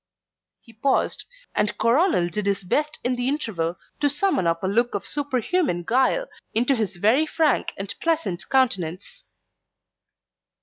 [0.61, 4.95] He paused, and Coronel did his best in the interval to summon up a look
[4.95, 9.25] of superhuman guile into his very frank and pleasant countenance.